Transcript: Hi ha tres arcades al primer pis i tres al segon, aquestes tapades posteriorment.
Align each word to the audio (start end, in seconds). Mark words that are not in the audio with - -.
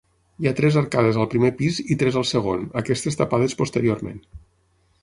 Hi 0.43 0.47
ha 0.51 0.53
tres 0.59 0.77
arcades 0.81 1.19
al 1.25 1.29
primer 1.33 1.51
pis 1.59 1.77
i 1.83 1.99
tres 2.03 2.19
al 2.23 2.27
segon, 2.31 2.67
aquestes 2.83 3.21
tapades 3.21 3.59
posteriorment. 3.63 4.21